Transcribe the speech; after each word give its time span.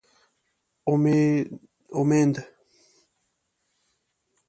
امېند 0.91 2.33